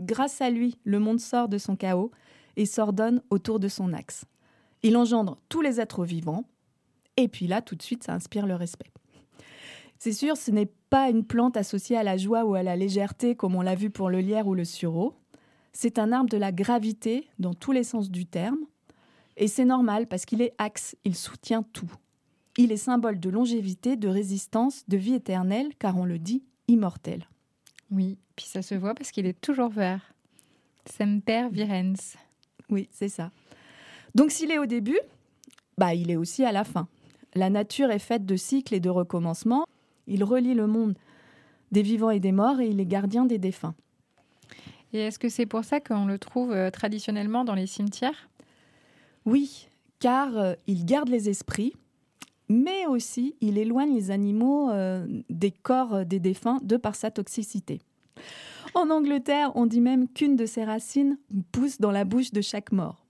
Grâce 0.00 0.40
à 0.40 0.50
lui, 0.50 0.78
le 0.84 0.98
monde 0.98 1.20
sort 1.20 1.48
de 1.48 1.58
son 1.58 1.76
chaos 1.76 2.10
et 2.56 2.66
s'ordonne 2.66 3.22
autour 3.30 3.60
de 3.60 3.68
son 3.68 3.92
axe. 3.92 4.24
Il 4.82 4.96
engendre 4.96 5.38
tous 5.48 5.60
les 5.60 5.80
êtres 5.80 6.04
vivants, 6.04 6.44
et 7.16 7.28
puis 7.28 7.46
là, 7.46 7.62
tout 7.62 7.74
de 7.74 7.82
suite, 7.82 8.04
ça 8.04 8.14
inspire 8.14 8.46
le 8.46 8.54
respect. 8.54 8.90
C'est 10.04 10.12
sûr, 10.12 10.36
ce 10.36 10.50
n'est 10.50 10.68
pas 10.90 11.08
une 11.08 11.24
plante 11.24 11.56
associée 11.56 11.96
à 11.96 12.02
la 12.02 12.18
joie 12.18 12.44
ou 12.44 12.54
à 12.54 12.62
la 12.62 12.76
légèreté 12.76 13.34
comme 13.34 13.54
on 13.54 13.62
l'a 13.62 13.74
vu 13.74 13.88
pour 13.88 14.10
le 14.10 14.20
lierre 14.20 14.46
ou 14.46 14.52
le 14.54 14.66
sureau. 14.66 15.14
C'est 15.72 15.98
un 15.98 16.12
arbre 16.12 16.28
de 16.28 16.36
la 16.36 16.52
gravité 16.52 17.26
dans 17.38 17.54
tous 17.54 17.72
les 17.72 17.84
sens 17.84 18.10
du 18.10 18.26
terme. 18.26 18.58
Et 19.38 19.48
c'est 19.48 19.64
normal 19.64 20.06
parce 20.06 20.26
qu'il 20.26 20.42
est 20.42 20.52
axe, 20.58 20.94
il 21.06 21.16
soutient 21.16 21.62
tout. 21.62 21.90
Il 22.58 22.70
est 22.70 22.76
symbole 22.76 23.18
de 23.18 23.30
longévité, 23.30 23.96
de 23.96 24.08
résistance, 24.08 24.86
de 24.88 24.98
vie 24.98 25.14
éternelle, 25.14 25.70
car 25.78 25.96
on 25.96 26.04
le 26.04 26.18
dit 26.18 26.44
immortel. 26.68 27.26
Oui, 27.90 28.18
puis 28.36 28.44
ça 28.44 28.60
se 28.60 28.74
voit 28.74 28.94
parce 28.94 29.10
qu'il 29.10 29.24
est 29.24 29.40
toujours 29.40 29.70
vert. 29.70 30.12
Semper 30.84 31.48
virens. 31.50 32.18
Oui, 32.68 32.90
c'est 32.90 33.08
ça. 33.08 33.30
Donc 34.14 34.32
s'il 34.32 34.50
est 34.50 34.58
au 34.58 34.66
début, 34.66 35.00
bah 35.78 35.94
il 35.94 36.10
est 36.10 36.16
aussi 36.16 36.44
à 36.44 36.52
la 36.52 36.64
fin. 36.64 36.88
La 37.34 37.48
nature 37.48 37.90
est 37.90 37.98
faite 37.98 38.26
de 38.26 38.36
cycles 38.36 38.74
et 38.74 38.80
de 38.80 38.90
recommencements. 38.90 39.64
Il 40.06 40.24
relie 40.24 40.54
le 40.54 40.66
monde 40.66 40.94
des 41.72 41.82
vivants 41.82 42.10
et 42.10 42.20
des 42.20 42.32
morts 42.32 42.60
et 42.60 42.68
il 42.68 42.80
est 42.80 42.86
gardien 42.86 43.24
des 43.24 43.38
défunts. 43.38 43.74
Et 44.92 44.98
est-ce 44.98 45.18
que 45.18 45.28
c'est 45.28 45.46
pour 45.46 45.64
ça 45.64 45.80
qu'on 45.80 46.06
le 46.06 46.18
trouve 46.18 46.52
euh, 46.52 46.70
traditionnellement 46.70 47.44
dans 47.44 47.54
les 47.54 47.66
cimetières? 47.66 48.28
Oui, 49.26 49.68
car 49.98 50.36
euh, 50.36 50.54
il 50.66 50.84
garde 50.84 51.08
les 51.08 51.28
esprits, 51.28 51.72
mais 52.48 52.86
aussi 52.86 53.34
il 53.40 53.58
éloigne 53.58 53.94
les 53.94 54.10
animaux 54.10 54.70
euh, 54.70 55.04
des 55.30 55.50
corps 55.50 56.06
des 56.06 56.20
défunts 56.20 56.60
de 56.62 56.76
par 56.76 56.94
sa 56.94 57.10
toxicité. 57.10 57.80
En 58.74 58.90
Angleterre, 58.90 59.50
on 59.56 59.66
dit 59.66 59.80
même 59.80 60.08
qu'une 60.08 60.36
de 60.36 60.46
ses 60.46 60.64
racines 60.64 61.18
pousse 61.52 61.80
dans 61.80 61.90
la 61.90 62.04
bouche 62.04 62.32
de 62.32 62.40
chaque 62.40 62.72
mort. 62.72 63.04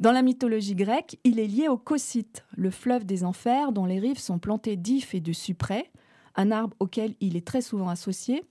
Dans 0.00 0.12
la 0.12 0.22
mythologie 0.22 0.74
grecque, 0.74 1.18
il 1.24 1.40
est 1.40 1.46
lié 1.46 1.68
au 1.68 1.78
Cocyte, 1.78 2.44
le 2.54 2.70
fleuve 2.70 3.04
des 3.06 3.24
enfers 3.24 3.72
dont 3.72 3.86
les 3.86 3.98
rives 3.98 4.18
sont 4.18 4.38
plantées 4.38 4.76
d'ifs 4.76 5.14
et 5.14 5.20
de 5.20 5.32
cyprès, 5.32 5.90
un 6.36 6.50
arbre 6.50 6.76
auquel 6.78 7.14
il 7.20 7.36
est 7.36 7.46
très 7.46 7.62
souvent 7.62 7.88
associé, 7.88 8.44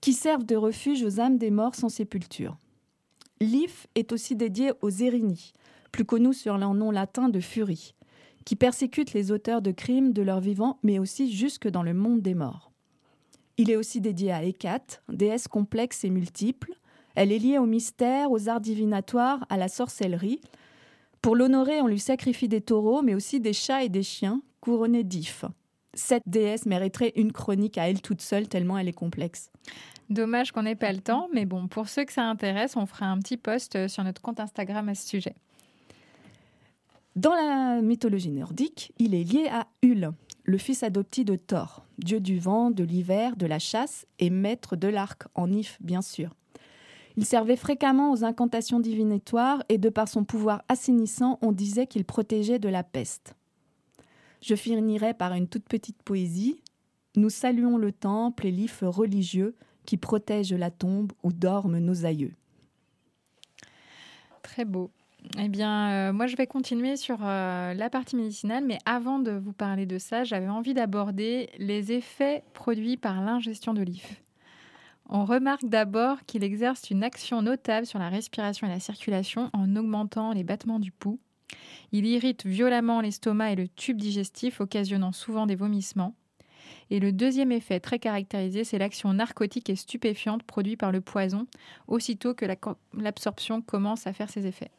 qui 0.00 0.12
servent 0.12 0.44
de 0.44 0.56
refuge 0.56 1.02
aux 1.02 1.20
âmes 1.20 1.38
des 1.38 1.50
morts 1.50 1.74
sans 1.74 1.88
sépulture. 1.88 2.56
L'if 3.40 3.86
est 3.94 4.12
aussi 4.12 4.36
dédié 4.36 4.72
aux 4.80 4.90
Érini, 4.90 5.52
plus 5.92 6.04
connus 6.04 6.34
sur 6.34 6.58
leur 6.58 6.74
nom 6.74 6.90
latin 6.90 7.28
de 7.28 7.40
Furie, 7.40 7.94
qui 8.44 8.56
persécutent 8.56 9.12
les 9.12 9.32
auteurs 9.32 9.62
de 9.62 9.70
crimes 9.70 10.12
de 10.12 10.22
leur 10.22 10.40
vivant, 10.40 10.78
mais 10.82 10.98
aussi 10.98 11.32
jusque 11.32 11.68
dans 11.68 11.82
le 11.82 11.94
monde 11.94 12.20
des 12.20 12.34
morts. 12.34 12.70
Il 13.56 13.70
est 13.70 13.76
aussi 13.76 14.00
dédié 14.00 14.32
à 14.32 14.42
Hécate, 14.42 15.02
déesse 15.08 15.48
complexe 15.48 16.04
et 16.04 16.10
multiple. 16.10 16.72
Elle 17.14 17.30
est 17.30 17.38
liée 17.38 17.58
au 17.58 17.66
mystère, 17.66 18.32
aux 18.32 18.48
arts 18.48 18.60
divinatoires, 18.60 19.46
à 19.48 19.56
la 19.56 19.68
sorcellerie. 19.68 20.40
Pour 21.22 21.36
l'honorer, 21.36 21.80
on 21.80 21.86
lui 21.86 22.00
sacrifie 22.00 22.48
des 22.48 22.60
taureaux, 22.60 23.02
mais 23.02 23.14
aussi 23.14 23.40
des 23.40 23.52
chats 23.52 23.84
et 23.84 23.88
des 23.88 24.02
chiens, 24.02 24.42
couronnés 24.60 25.04
d'ifs. 25.04 25.44
Cette 25.94 26.24
déesse 26.26 26.66
mériterait 26.66 27.12
une 27.16 27.32
chronique 27.32 27.78
à 27.78 27.88
elle 27.88 28.02
toute 28.02 28.20
seule, 28.20 28.48
tellement 28.48 28.78
elle 28.78 28.88
est 28.88 28.92
complexe. 28.92 29.50
Dommage 30.10 30.52
qu'on 30.52 30.62
n'ait 30.62 30.74
pas 30.74 30.92
le 30.92 31.00
temps, 31.00 31.28
mais 31.32 31.46
bon, 31.46 31.68
pour 31.68 31.88
ceux 31.88 32.04
que 32.04 32.12
ça 32.12 32.24
intéresse, 32.24 32.76
on 32.76 32.86
fera 32.86 33.06
un 33.06 33.18
petit 33.18 33.36
post 33.36 33.88
sur 33.88 34.04
notre 34.04 34.20
compte 34.20 34.40
Instagram 34.40 34.88
à 34.88 34.94
ce 34.94 35.08
sujet. 35.08 35.34
Dans 37.16 37.34
la 37.34 37.80
mythologie 37.80 38.32
nordique, 38.32 38.92
il 38.98 39.14
est 39.14 39.22
lié 39.22 39.48
à 39.48 39.68
Hul, 39.82 40.10
le 40.42 40.58
fils 40.58 40.82
adopté 40.82 41.22
de 41.22 41.36
Thor, 41.36 41.86
dieu 41.98 42.20
du 42.20 42.38
vent, 42.38 42.70
de 42.70 42.82
l'hiver, 42.82 43.36
de 43.36 43.46
la 43.46 43.60
chasse 43.60 44.04
et 44.18 44.30
maître 44.30 44.76
de 44.76 44.88
l'arc, 44.88 45.22
en 45.34 45.50
if 45.52 45.78
bien 45.80 46.02
sûr. 46.02 46.34
Il 47.16 47.24
servait 47.24 47.56
fréquemment 47.56 48.10
aux 48.10 48.24
incantations 48.24 48.80
divinatoires 48.80 49.62
et 49.68 49.78
de 49.78 49.88
par 49.88 50.08
son 50.08 50.24
pouvoir 50.24 50.64
assainissant, 50.68 51.38
on 51.40 51.52
disait 51.52 51.86
qu'il 51.86 52.04
protégeait 52.04 52.58
de 52.58 52.68
la 52.68 52.82
peste. 52.82 53.36
Je 54.44 54.54
finirai 54.54 55.14
par 55.14 55.32
une 55.32 55.48
toute 55.48 55.64
petite 55.64 56.02
poésie. 56.02 56.60
Nous 57.16 57.30
saluons 57.30 57.78
le 57.78 57.92
temple 57.92 58.46
et 58.46 58.50
l'if 58.50 58.80
religieux 58.82 59.54
qui 59.86 59.96
protège 59.96 60.52
la 60.52 60.70
tombe 60.70 61.12
où 61.22 61.32
dorment 61.32 61.78
nos 61.78 62.04
aïeux. 62.04 62.34
Très 64.42 64.66
beau. 64.66 64.90
Eh 65.38 65.48
bien, 65.48 65.90
euh, 65.90 66.12
moi, 66.12 66.26
je 66.26 66.36
vais 66.36 66.46
continuer 66.46 66.98
sur 66.98 67.20
euh, 67.22 67.72
la 67.72 67.88
partie 67.88 68.16
médicinale, 68.16 68.64
mais 68.66 68.76
avant 68.84 69.18
de 69.18 69.30
vous 69.30 69.54
parler 69.54 69.86
de 69.86 69.96
ça, 69.96 70.24
j'avais 70.24 70.50
envie 70.50 70.74
d'aborder 70.74 71.48
les 71.56 71.92
effets 71.92 72.44
produits 72.52 72.98
par 72.98 73.22
l'ingestion 73.22 73.72
de 73.72 73.80
l'if. 73.80 74.22
On 75.08 75.24
remarque 75.24 75.64
d'abord 75.64 76.22
qu'il 76.26 76.44
exerce 76.44 76.90
une 76.90 77.02
action 77.02 77.40
notable 77.40 77.86
sur 77.86 77.98
la 77.98 78.10
respiration 78.10 78.66
et 78.66 78.70
la 78.70 78.80
circulation 78.80 79.48
en 79.54 79.74
augmentant 79.74 80.34
les 80.34 80.44
battements 80.44 80.80
du 80.80 80.90
pouls. 80.90 81.18
Il 81.92 82.06
irrite 82.06 82.44
violemment 82.44 83.00
l'estomac 83.00 83.52
et 83.52 83.56
le 83.56 83.68
tube 83.68 83.98
digestif, 83.98 84.60
occasionnant 84.60 85.12
souvent 85.12 85.46
des 85.46 85.54
vomissements. 85.54 86.14
Et 86.90 87.00
le 87.00 87.12
deuxième 87.12 87.52
effet 87.52 87.80
très 87.80 87.98
caractérisé, 87.98 88.64
c'est 88.64 88.78
l'action 88.78 89.12
narcotique 89.12 89.70
et 89.70 89.76
stupéfiante 89.76 90.42
produite 90.42 90.80
par 90.80 90.92
le 90.92 91.00
poison, 91.00 91.46
aussitôt 91.86 92.34
que 92.34 92.46
l'absorption 92.94 93.62
commence 93.62 94.06
à 94.06 94.12
faire 94.12 94.30
ses 94.30 94.46
effets. 94.46 94.70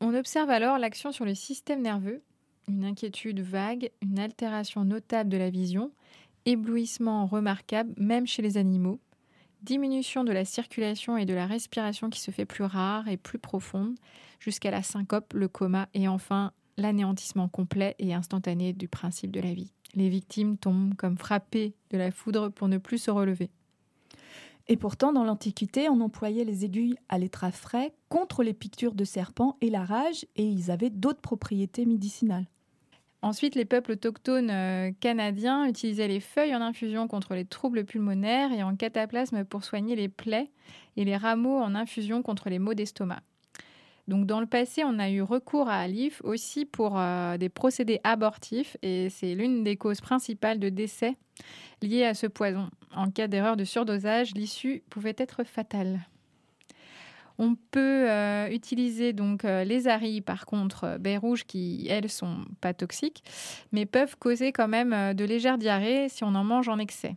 On 0.00 0.14
observe 0.14 0.50
alors 0.50 0.78
l'action 0.78 1.12
sur 1.12 1.24
le 1.24 1.34
système 1.34 1.82
nerveux, 1.82 2.22
une 2.68 2.84
inquiétude 2.84 3.40
vague, 3.40 3.90
une 4.02 4.18
altération 4.18 4.84
notable 4.84 5.30
de 5.30 5.36
la 5.36 5.50
vision, 5.50 5.90
éblouissement 6.46 7.26
remarquable 7.26 7.94
même 7.96 8.26
chez 8.26 8.42
les 8.42 8.56
animaux, 8.56 9.00
diminution 9.64 10.24
de 10.24 10.32
la 10.32 10.44
circulation 10.44 11.16
et 11.16 11.24
de 11.24 11.34
la 11.34 11.46
respiration 11.46 12.10
qui 12.10 12.20
se 12.20 12.30
fait 12.30 12.44
plus 12.44 12.64
rare 12.64 13.08
et 13.08 13.16
plus 13.16 13.38
profonde, 13.38 13.96
jusqu'à 14.38 14.70
la 14.70 14.82
syncope, 14.82 15.32
le 15.32 15.48
coma 15.48 15.88
et 15.94 16.06
enfin 16.06 16.52
l'anéantissement 16.76 17.48
complet 17.48 17.94
et 17.98 18.14
instantané 18.14 18.72
du 18.72 18.88
principe 18.88 19.30
de 19.30 19.40
la 19.40 19.54
vie. 19.54 19.72
Les 19.94 20.08
victimes 20.08 20.58
tombent 20.58 20.94
comme 20.94 21.16
frappées 21.16 21.74
de 21.90 21.98
la 21.98 22.10
foudre 22.10 22.48
pour 22.50 22.68
ne 22.68 22.78
plus 22.78 22.98
se 22.98 23.10
relever. 23.10 23.50
Et 24.66 24.76
pourtant, 24.76 25.12
dans 25.12 25.24
l'Antiquité, 25.24 25.88
on 25.88 26.00
employait 26.00 26.44
les 26.44 26.64
aiguilles 26.64 26.96
à 27.08 27.18
l'étras 27.18 27.50
frais 27.50 27.94
contre 28.08 28.42
les 28.42 28.54
piqûres 28.54 28.94
de 28.94 29.04
serpents 29.04 29.56
et 29.60 29.70
la 29.70 29.84
rage, 29.84 30.26
et 30.36 30.44
ils 30.44 30.70
avaient 30.70 30.90
d'autres 30.90 31.20
propriétés 31.20 31.84
médicinales. 31.84 32.46
Ensuite, 33.24 33.54
les 33.54 33.64
peuples 33.64 33.92
autochtones 33.92 34.50
euh, 34.50 34.92
canadiens 35.00 35.64
utilisaient 35.64 36.08
les 36.08 36.20
feuilles 36.20 36.54
en 36.54 36.60
infusion 36.60 37.08
contre 37.08 37.34
les 37.34 37.46
troubles 37.46 37.86
pulmonaires 37.86 38.52
et 38.52 38.62
en 38.62 38.76
cataplasme 38.76 39.46
pour 39.46 39.64
soigner 39.64 39.96
les 39.96 40.10
plaies, 40.10 40.50
et 40.98 41.06
les 41.06 41.16
rameaux 41.16 41.56
en 41.56 41.74
infusion 41.74 42.20
contre 42.20 42.50
les 42.50 42.58
maux 42.58 42.74
d'estomac. 42.74 43.22
Donc 44.08 44.26
dans 44.26 44.40
le 44.40 44.46
passé, 44.46 44.84
on 44.84 44.98
a 44.98 45.08
eu 45.08 45.22
recours 45.22 45.70
à 45.70 45.88
l'IF 45.88 46.20
aussi 46.22 46.66
pour 46.66 46.98
euh, 46.98 47.38
des 47.38 47.48
procédés 47.48 47.98
abortifs 48.04 48.76
et 48.82 49.08
c'est 49.08 49.34
l'une 49.34 49.64
des 49.64 49.78
causes 49.78 50.02
principales 50.02 50.58
de 50.58 50.68
décès 50.68 51.16
liés 51.80 52.04
à 52.04 52.12
ce 52.12 52.26
poison. 52.26 52.68
En 52.94 53.10
cas 53.10 53.26
d'erreur 53.26 53.56
de 53.56 53.64
surdosage, 53.64 54.34
l'issue 54.34 54.82
pouvait 54.90 55.16
être 55.16 55.44
fatale. 55.44 56.00
On 57.38 57.56
peut 57.70 58.08
euh, 58.08 58.48
utiliser 58.48 59.12
donc 59.12 59.44
euh, 59.44 59.64
les 59.64 59.88
arilles, 59.88 60.20
par 60.20 60.46
contre, 60.46 60.98
baies 60.98 61.16
rouges 61.16 61.44
qui, 61.44 61.86
elles, 61.90 62.08
sont 62.08 62.44
pas 62.60 62.74
toxiques, 62.74 63.24
mais 63.72 63.86
peuvent 63.86 64.16
causer 64.16 64.52
quand 64.52 64.68
même 64.68 65.14
de 65.14 65.24
légères 65.24 65.58
diarrhées 65.58 66.08
si 66.08 66.24
on 66.24 66.34
en 66.34 66.44
mange 66.44 66.68
en 66.68 66.78
excès. 66.78 67.16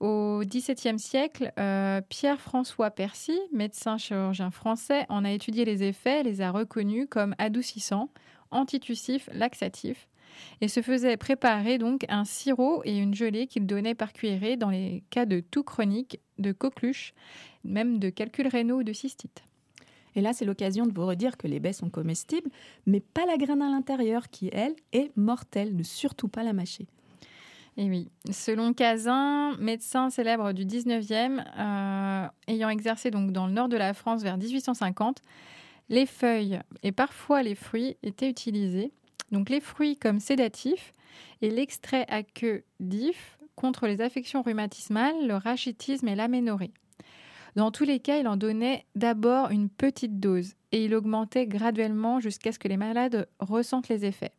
Au 0.00 0.42
XVIIe 0.44 0.98
siècle, 0.98 1.52
euh, 1.58 2.00
Pierre-François 2.08 2.90
Percy, 2.90 3.38
médecin 3.52 3.96
chirurgien 3.96 4.50
français, 4.50 5.06
en 5.08 5.24
a 5.24 5.30
étudié 5.30 5.64
les 5.64 5.82
effets, 5.82 6.22
les 6.22 6.42
a 6.42 6.50
reconnus 6.50 7.06
comme 7.08 7.34
adoucissants, 7.38 8.10
antitussifs, 8.50 9.30
laxatifs, 9.32 10.08
et 10.60 10.68
se 10.68 10.82
faisait 10.82 11.16
préparer 11.16 11.78
donc 11.78 12.04
un 12.08 12.24
sirop 12.24 12.82
et 12.84 12.98
une 12.98 13.14
gelée 13.14 13.46
qu'il 13.46 13.66
donnait 13.66 13.94
par 13.94 14.12
cuillerée 14.12 14.56
dans 14.56 14.70
les 14.70 15.04
cas 15.10 15.26
de 15.26 15.40
toux 15.40 15.62
chronique, 15.62 16.20
de 16.38 16.52
coqueluche, 16.52 17.14
même 17.64 17.98
de 17.98 18.10
calculs 18.10 18.48
rénaux 18.48 18.78
ou 18.78 18.82
de 18.82 18.92
cystite. 18.92 19.44
Et 20.16 20.20
là, 20.20 20.32
c'est 20.32 20.44
l'occasion 20.44 20.86
de 20.86 20.92
vous 20.92 21.06
redire 21.06 21.36
que 21.36 21.48
les 21.48 21.60
baies 21.60 21.72
sont 21.72 21.90
comestibles, 21.90 22.50
mais 22.86 23.00
pas 23.00 23.26
la 23.26 23.36
graine 23.36 23.62
à 23.62 23.68
l'intérieur 23.68 24.28
qui, 24.30 24.48
elle, 24.52 24.74
est 24.92 25.10
mortelle. 25.16 25.74
Ne 25.74 25.82
surtout 25.82 26.28
pas 26.28 26.42
la 26.42 26.52
mâcher. 26.52 26.86
Et 27.76 27.88
oui, 27.88 28.08
selon 28.30 28.72
Cazin, 28.72 29.56
médecin 29.58 30.08
célèbre 30.08 30.52
du 30.52 30.64
19e, 30.64 31.44
euh, 31.58 32.28
ayant 32.46 32.68
exercé 32.68 33.10
donc 33.10 33.32
dans 33.32 33.48
le 33.48 33.52
nord 33.52 33.68
de 33.68 33.76
la 33.76 33.94
France 33.94 34.22
vers 34.22 34.38
1850, 34.38 35.20
les 35.88 36.06
feuilles 36.06 36.60
et 36.84 36.92
parfois 36.92 37.42
les 37.42 37.56
fruits 37.56 37.96
étaient 38.04 38.30
utilisés. 38.30 38.92
Donc 39.32 39.50
les 39.50 39.60
fruits 39.60 39.96
comme 39.96 40.20
sédatifs 40.20 40.92
et 41.42 41.50
l'extrait 41.50 42.06
à 42.08 42.22
queue 42.22 42.64
d'if 42.80 43.38
contre 43.56 43.86
les 43.86 44.00
affections 44.00 44.42
rhumatismales, 44.42 45.26
le 45.26 45.36
rachitisme 45.36 46.08
et 46.08 46.14
l'aménorrhée. 46.14 46.72
Dans 47.56 47.70
tous 47.70 47.84
les 47.84 48.00
cas, 48.00 48.18
il 48.18 48.26
en 48.26 48.36
donnait 48.36 48.84
d'abord 48.96 49.50
une 49.50 49.68
petite 49.68 50.18
dose 50.18 50.54
et 50.72 50.84
il 50.84 50.94
augmentait 50.94 51.46
graduellement 51.46 52.18
jusqu'à 52.18 52.50
ce 52.50 52.58
que 52.58 52.66
les 52.66 52.76
malades 52.76 53.28
ressentent 53.38 53.88
les 53.88 54.04
effets. 54.04 54.32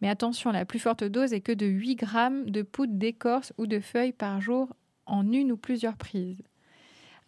Mais 0.00 0.08
attention, 0.08 0.50
la 0.50 0.64
plus 0.64 0.78
forte 0.78 1.04
dose 1.04 1.34
est 1.34 1.42
que 1.42 1.52
de 1.52 1.66
8 1.66 1.96
grammes 1.96 2.48
de 2.48 2.62
poudre 2.62 2.94
d'écorce 2.94 3.52
ou 3.58 3.66
de 3.66 3.78
feuilles 3.78 4.12
par 4.12 4.40
jour 4.40 4.74
en 5.04 5.30
une 5.30 5.52
ou 5.52 5.58
plusieurs 5.58 5.96
prises. 5.96 6.42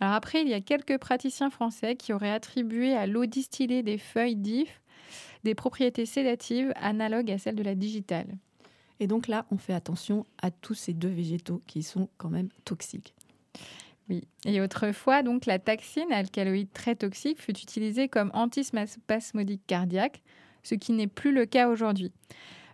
Alors 0.00 0.14
après, 0.14 0.40
il 0.40 0.48
y 0.48 0.54
a 0.54 0.62
quelques 0.62 0.98
praticiens 0.98 1.50
français 1.50 1.94
qui 1.94 2.14
auraient 2.14 2.30
attribué 2.30 2.94
à 2.94 3.06
l'eau 3.06 3.26
distillée 3.26 3.82
des 3.82 3.98
feuilles 3.98 4.36
d'if 4.36 4.80
des 5.44 5.54
propriétés 5.54 6.06
sédatives 6.06 6.72
analogues 6.76 7.30
à 7.30 7.38
celles 7.38 7.56
de 7.56 7.62
la 7.62 7.74
digitale. 7.74 8.26
Et 9.00 9.06
donc 9.06 9.28
là, 9.28 9.46
on 9.50 9.58
fait 9.58 9.74
attention 9.74 10.24
à 10.40 10.50
tous 10.50 10.74
ces 10.74 10.92
deux 10.92 11.08
végétaux 11.08 11.62
qui 11.66 11.82
sont 11.82 12.08
quand 12.16 12.30
même 12.30 12.48
toxiques. 12.64 13.14
Oui. 14.08 14.26
Et 14.44 14.60
autrefois, 14.60 15.22
donc, 15.22 15.46
la 15.46 15.58
taxine, 15.58 16.12
alcaloïde 16.12 16.72
très 16.72 16.94
toxique, 16.94 17.40
fut 17.40 17.58
utilisée 17.58 18.08
comme 18.08 18.30
antispasmodique 18.34 19.62
cardiaque, 19.66 20.22
ce 20.62 20.74
qui 20.74 20.92
n'est 20.92 21.06
plus 21.06 21.32
le 21.32 21.46
cas 21.46 21.68
aujourd'hui. 21.68 22.12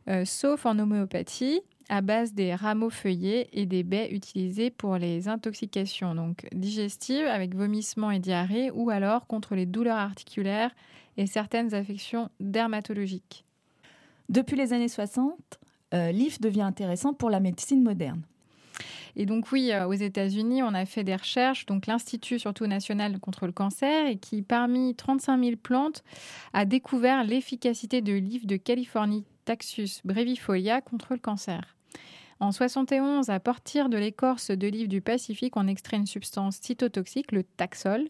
Euh, 0.09 0.25
sauf 0.25 0.67
en 0.67 0.79
homéopathie, 0.79 1.61
à 1.89 2.00
base 2.00 2.35
des 2.35 2.55
rameaux 2.55 2.91
feuillés 2.91 3.49
et 3.53 3.67
des 3.67 3.83
baies 3.83 4.11
utilisées 4.12 4.71
pour 4.71 4.97
les 4.97 5.29
intoxications 5.29 6.15
donc 6.15 6.47
digestives 6.53 7.27
avec 7.27 7.55
vomissements 7.55 8.12
et 8.12 8.21
diarrhée 8.21 8.71
ou 8.71 8.91
alors 8.91 9.27
contre 9.27 9.57
les 9.57 9.67
douleurs 9.67 9.97
articulaires 9.97 10.71
et 11.17 11.26
certaines 11.26 11.75
affections 11.75 12.31
dermatologiques. 12.40 13.45
Depuis 14.29 14.57
les 14.57 14.73
années 14.73 14.88
60, 14.88 15.35
euh, 15.93 16.12
l'IF 16.12 16.40
devient 16.40 16.62
intéressant 16.62 17.14
pour 17.14 17.31
la 17.31 17.40
médecine 17.40 17.83
moderne. 17.83 18.23
Et 19.17 19.26
donc 19.26 19.50
oui, 19.52 19.73
euh, 19.73 19.87
aux 19.87 19.93
États-Unis, 19.93 20.62
on 20.62 20.73
a 20.75 20.87
fait 20.87 21.05
des 21.05 21.17
recherches, 21.17 21.67
donc 21.67 21.87
l'Institut 21.87 22.38
surtout 22.38 22.67
national 22.67 23.19
contre 23.19 23.47
le 23.47 23.52
cancer, 23.52 24.07
et 24.07 24.17
qui 24.17 24.43
parmi 24.43 24.95
35 24.95 25.43
000 25.43 25.57
plantes 25.57 26.05
a 26.52 26.64
découvert 26.64 27.25
l'efficacité 27.25 28.02
de 28.02 28.12
l'IF 28.12 28.47
de 28.47 28.57
Californie 28.57 29.25
Taxus 29.45 30.00
brevifolia 30.05 30.81
contre 30.81 31.12
le 31.12 31.19
cancer. 31.19 31.76
En 32.38 32.52
71, 32.52 33.29
à 33.29 33.38
partir 33.38 33.88
de 33.88 33.99
l'écorce 33.99 34.50
de 34.50 34.67
l'île 34.67 34.88
du 34.88 35.02
Pacifique, 35.02 35.57
on 35.57 35.67
extrait 35.67 35.99
une 35.99 36.07
substance 36.07 36.59
cytotoxique, 36.62 37.33
le 37.33 37.43
taxol. 37.43 38.09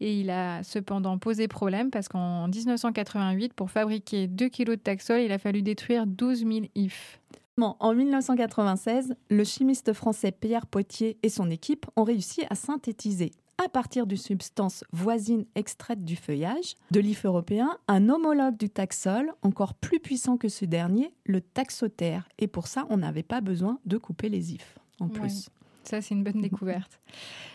Et 0.00 0.20
il 0.20 0.30
a 0.30 0.62
cependant 0.62 1.18
posé 1.18 1.46
problème 1.46 1.90
parce 1.90 2.08
qu'en 2.08 2.48
1988, 2.48 3.52
pour 3.52 3.70
fabriquer 3.70 4.26
2 4.26 4.48
kg 4.48 4.70
de 4.70 4.74
taxol, 4.76 5.20
il 5.20 5.32
a 5.32 5.38
fallu 5.38 5.62
détruire 5.62 6.06
12 6.06 6.38
000 6.38 6.60
ifs. 6.74 7.20
En 7.62 7.94
1996, 7.94 9.14
le 9.28 9.44
chimiste 9.44 9.92
français 9.92 10.32
Pierre 10.32 10.66
Potier 10.66 11.18
et 11.22 11.28
son 11.28 11.50
équipe 11.50 11.84
ont 11.96 12.04
réussi 12.04 12.42
à 12.48 12.54
synthétiser 12.54 13.32
à 13.62 13.68
partir 13.68 14.06
d'une 14.06 14.16
substance 14.16 14.84
voisine 14.90 15.44
extraite 15.54 16.02
du 16.02 16.16
feuillage 16.16 16.76
de 16.90 17.00
l'IF 17.00 17.26
européen, 17.26 17.76
un 17.88 18.08
homologue 18.08 18.56
du 18.56 18.70
taxol 18.70 19.34
encore 19.42 19.74
plus 19.74 20.00
puissant 20.00 20.38
que 20.38 20.48
ce 20.48 20.64
dernier, 20.64 21.12
le 21.26 21.42
taxotère. 21.42 22.26
Et 22.38 22.46
pour 22.46 22.66
ça, 22.66 22.86
on 22.88 22.96
n'avait 22.96 23.22
pas 23.22 23.42
besoin 23.42 23.78
de 23.84 23.98
couper 23.98 24.30
les 24.30 24.54
ifs 24.54 24.78
en 24.98 25.08
plus. 25.08 25.50
Ça, 25.90 26.00
c'est 26.00 26.14
une 26.14 26.22
bonne 26.22 26.40
découverte. 26.40 27.00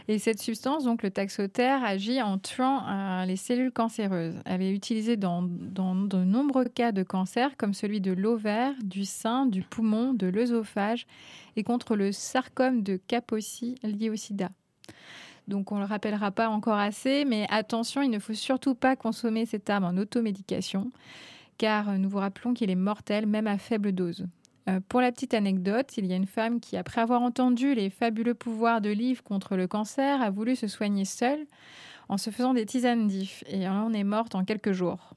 Et 0.09 0.19
cette 0.19 0.41
substance, 0.41 0.83
donc 0.83 1.03
le 1.03 1.09
taxotère, 1.09 1.85
agit 1.85 2.21
en 2.21 2.37
tuant 2.37 2.85
euh, 2.85 3.23
les 3.23 3.37
cellules 3.37 3.71
cancéreuses. 3.71 4.35
Elle 4.43 4.61
est 4.61 4.73
utilisée 4.73 5.15
dans, 5.15 5.41
dans, 5.41 5.95
de 5.95 6.17
nombreux 6.17 6.65
cas 6.65 6.91
de 6.91 7.01
cancer, 7.01 7.55
comme 7.55 7.73
celui 7.73 8.01
de 8.01 8.11
l'ovaire, 8.11 8.73
du 8.83 9.05
sein, 9.05 9.45
du 9.45 9.61
poumon, 9.61 10.13
de 10.13 10.27
l'œsophage, 10.27 11.07
et 11.55 11.63
contre 11.63 11.95
le 11.95 12.11
sarcome 12.11 12.83
de 12.83 12.97
Kaposi 12.97 13.75
lié 13.83 14.09
au 14.09 14.17
sida. 14.17 14.49
Donc 15.47 15.71
on 15.71 15.75
ne 15.75 15.81
le 15.81 15.85
rappellera 15.85 16.31
pas 16.31 16.49
encore 16.49 16.77
assez, 16.77 17.23
mais 17.23 17.47
attention, 17.49 18.01
il 18.01 18.09
ne 18.09 18.19
faut 18.19 18.33
surtout 18.33 18.75
pas 18.75 18.97
consommer 18.97 19.45
cette 19.45 19.69
arme 19.69 19.85
en 19.85 19.97
automédication, 19.97 20.91
car 21.57 21.97
nous 21.97 22.09
vous 22.09 22.17
rappelons 22.17 22.53
qu'il 22.53 22.69
est 22.69 22.75
mortel 22.75 23.27
même 23.27 23.47
à 23.47 23.57
faible 23.57 23.93
dose. 23.93 24.27
Euh, 24.67 24.79
pour 24.87 25.01
la 25.01 25.11
petite 25.11 25.33
anecdote, 25.33 25.97
il 25.97 26.05
y 26.05 26.13
a 26.13 26.15
une 26.15 26.25
femme 26.25 26.59
qui, 26.59 26.77
après 26.77 27.01
avoir 27.01 27.21
entendu 27.21 27.75
les 27.75 27.89
fabuleux 27.89 28.33
pouvoirs 28.33 28.81
de 28.81 28.89
l'IF 28.89 29.21
contre 29.21 29.55
le 29.55 29.67
cancer, 29.67 30.21
a 30.21 30.29
voulu 30.29 30.55
se 30.55 30.67
soigner 30.67 31.05
seule 31.05 31.45
en 32.09 32.17
se 32.17 32.29
faisant 32.29 32.53
des 32.53 32.65
tisanes 32.65 33.07
d'IF, 33.07 33.43
et 33.47 33.67
en 33.67 33.93
est 33.93 34.03
morte 34.03 34.35
en 34.35 34.45
quelques 34.45 34.71
jours. 34.71 35.13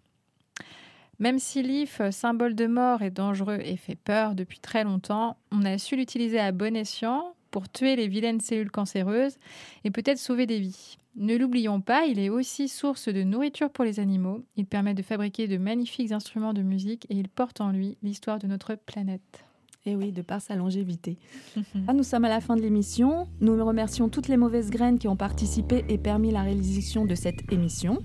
Même 1.18 1.38
si 1.38 1.62
l'IF, 1.62 2.00
symbole 2.10 2.54
de 2.54 2.66
mort, 2.66 3.02
est 3.02 3.10
dangereux 3.10 3.58
et 3.60 3.76
fait 3.76 3.96
peur 3.96 4.34
depuis 4.34 4.60
très 4.60 4.84
longtemps, 4.84 5.36
on 5.50 5.64
a 5.64 5.76
su 5.76 5.96
l'utiliser 5.96 6.38
à 6.38 6.52
bon 6.52 6.76
escient 6.76 7.34
pour 7.50 7.68
tuer 7.68 7.96
les 7.96 8.08
vilaines 8.08 8.40
cellules 8.40 8.70
cancéreuses 8.70 9.36
et 9.84 9.90
peut-être 9.90 10.18
sauver 10.18 10.46
des 10.46 10.60
vies. 10.60 10.96
Ne 11.16 11.36
l'oublions 11.36 11.80
pas, 11.80 12.06
il 12.06 12.18
est 12.18 12.28
aussi 12.28 12.68
source 12.68 13.08
de 13.08 13.22
nourriture 13.22 13.70
pour 13.70 13.84
les 13.84 13.98
animaux. 13.98 14.44
Il 14.56 14.66
permet 14.66 14.94
de 14.94 15.02
fabriquer 15.02 15.48
de 15.48 15.56
magnifiques 15.56 16.12
instruments 16.12 16.52
de 16.52 16.62
musique 16.62 17.06
et 17.10 17.16
il 17.16 17.28
porte 17.28 17.60
en 17.60 17.70
lui 17.70 17.96
l'histoire 18.02 18.38
de 18.38 18.46
notre 18.46 18.76
planète. 18.76 19.44
Et 19.86 19.92
eh 19.92 19.96
oui, 19.96 20.12
de 20.12 20.22
par 20.22 20.40
sa 20.40 20.54
longévité. 20.54 21.16
Ah, 21.88 21.94
nous 21.94 22.02
sommes 22.02 22.24
à 22.24 22.28
la 22.28 22.40
fin 22.40 22.56
de 22.56 22.60
l'émission. 22.60 23.26
Nous 23.40 23.64
remercions 23.64 24.08
toutes 24.08 24.28
les 24.28 24.36
mauvaises 24.36 24.70
graines 24.70 24.98
qui 24.98 25.08
ont 25.08 25.16
participé 25.16 25.84
et 25.88 25.98
permis 25.98 26.30
la 26.30 26.42
réalisation 26.42 27.04
de 27.04 27.14
cette 27.14 27.50
émission. 27.52 27.98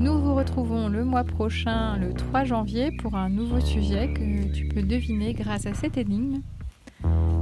Nous 0.00 0.18
vous 0.18 0.34
retrouvons 0.34 0.88
le 0.88 1.04
mois 1.04 1.24
prochain, 1.24 1.98
le 1.98 2.14
3 2.14 2.44
janvier, 2.44 2.92
pour 2.92 3.14
un 3.14 3.28
nouveau 3.28 3.60
sujet 3.60 4.12
que 4.14 4.52
tu 4.52 4.68
peux 4.68 4.82
deviner 4.82 5.34
grâce 5.34 5.66
à 5.66 5.74
cette 5.74 5.96
énigme. 5.96 6.40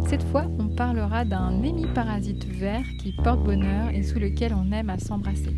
Cette 0.08 0.22
fois, 0.24 0.46
on 0.58 0.68
parlera 0.68 1.24
d'un 1.24 1.62
hémiparasite 1.62 2.44
vert 2.46 2.84
qui 2.98 3.12
porte 3.12 3.44
bonheur 3.44 3.90
et 3.94 4.02
sous 4.02 4.18
lequel 4.18 4.54
on 4.54 4.72
aime 4.72 4.90
à 4.90 4.98
s'embrasser. 4.98 5.54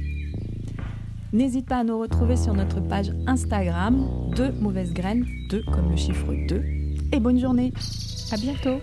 N'hésite 1.32 1.66
pas 1.66 1.78
à 1.78 1.84
nous 1.84 1.98
retrouver 1.98 2.36
sur 2.36 2.52
notre 2.52 2.80
page 2.80 3.10
Instagram 3.26 4.06
de 4.36 4.50
Mauvaises 4.60 4.92
Graines, 4.92 5.24
2 5.48 5.62
comme 5.72 5.90
le 5.90 5.96
chiffre 5.96 6.32
2. 6.48 6.62
Et 7.12 7.20
bonne 7.20 7.38
journée. 7.38 7.72
À 8.30 8.36
bientôt. 8.36 8.78